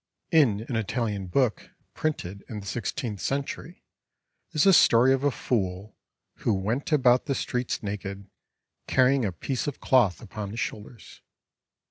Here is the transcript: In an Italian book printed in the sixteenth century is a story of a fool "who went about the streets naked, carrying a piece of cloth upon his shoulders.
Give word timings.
In 0.31 0.61
an 0.67 0.75
Italian 0.75 1.27
book 1.27 1.69
printed 1.93 2.43
in 2.49 2.59
the 2.59 2.65
sixteenth 2.65 3.19
century 3.21 3.83
is 4.51 4.65
a 4.65 4.73
story 4.73 5.13
of 5.13 5.23
a 5.23 5.29
fool 5.29 5.95
"who 6.37 6.55
went 6.55 6.91
about 6.91 7.27
the 7.27 7.35
streets 7.35 7.83
naked, 7.83 8.27
carrying 8.87 9.25
a 9.25 9.31
piece 9.31 9.67
of 9.67 9.79
cloth 9.79 10.19
upon 10.19 10.49
his 10.49 10.59
shoulders. 10.59 11.21